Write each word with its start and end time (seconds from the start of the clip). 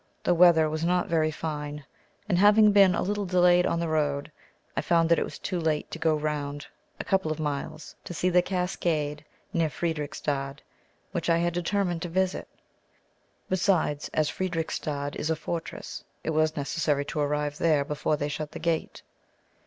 The 0.23 0.33
weather 0.33 0.67
was 0.67 0.83
not 0.83 1.05
very 1.09 1.29
fine, 1.29 1.85
and 2.27 2.35
having 2.39 2.71
been 2.71 2.95
a 2.95 3.03
little 3.03 3.23
delayed 3.27 3.67
on 3.67 3.79
the 3.79 3.87
road, 3.87 4.31
I 4.75 4.81
found 4.81 5.09
that 5.09 5.19
it 5.19 5.23
was 5.23 5.37
too 5.37 5.59
late 5.59 5.91
to 5.91 5.99
go 5.99 6.15
round, 6.15 6.65
a 6.99 7.03
couple 7.03 7.31
of 7.31 7.39
miles, 7.39 7.95
to 8.05 8.11
see 8.15 8.27
the 8.31 8.41
cascade 8.41 9.23
near 9.53 9.69
Fredericstadt, 9.69 10.63
which 11.11 11.29
I 11.29 11.37
had 11.37 11.53
determined 11.53 12.01
to 12.01 12.09
visit. 12.09 12.47
Besides, 13.47 14.09
as 14.11 14.27
Fredericstadt 14.27 15.17
is 15.17 15.29
a 15.29 15.35
fortress, 15.35 16.03
it 16.23 16.31
was 16.31 16.57
necessary 16.57 17.05
to 17.05 17.19
arrive 17.19 17.59
there 17.59 17.85
before 17.85 18.17
they 18.17 18.27
shut 18.29 18.53
the 18.53 18.57
gate. 18.57 19.03